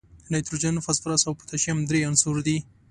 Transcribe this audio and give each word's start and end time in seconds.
نایتروجن، 0.31 0.75
فاسفورس 0.85 1.21
او 1.27 1.33
پوتاشیم 1.39 1.77
درې 1.89 1.99
عنصره 2.09 2.41
دي. 2.47 2.57